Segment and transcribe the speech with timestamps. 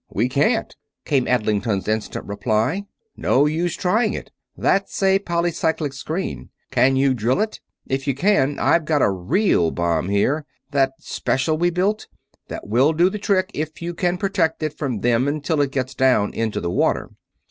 [0.09, 0.75] "We can't,"
[1.05, 2.87] came Adlington's instant reply.
[3.15, 6.49] "No use trying it that's a polycyclic screen.
[6.71, 7.59] Can you drill it?
[7.85, 12.07] If you can, I've got a real bomb here that special we built
[12.47, 15.93] that will do the trick if you can protect it from them until it gets
[15.93, 17.11] down into the water."